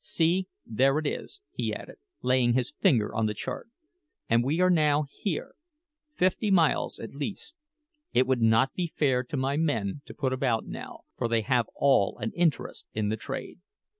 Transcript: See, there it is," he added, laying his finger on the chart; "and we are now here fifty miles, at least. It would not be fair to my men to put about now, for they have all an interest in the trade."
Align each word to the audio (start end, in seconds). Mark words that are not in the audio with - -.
See, 0.03 0.47
there 0.65 0.97
it 0.97 1.05
is," 1.05 1.41
he 1.51 1.71
added, 1.75 1.97
laying 2.23 2.53
his 2.53 2.71
finger 2.71 3.13
on 3.13 3.27
the 3.27 3.35
chart; 3.35 3.69
"and 4.27 4.43
we 4.43 4.59
are 4.59 4.71
now 4.71 5.05
here 5.11 5.53
fifty 6.15 6.49
miles, 6.49 6.97
at 6.99 7.13
least. 7.13 7.55
It 8.11 8.25
would 8.25 8.41
not 8.41 8.73
be 8.73 8.87
fair 8.97 9.23
to 9.25 9.37
my 9.37 9.57
men 9.57 10.01
to 10.05 10.15
put 10.15 10.33
about 10.33 10.65
now, 10.65 11.01
for 11.15 11.27
they 11.27 11.41
have 11.41 11.67
all 11.75 12.17
an 12.17 12.31
interest 12.31 12.87
in 12.95 13.09
the 13.09 13.15
trade." 13.15 13.59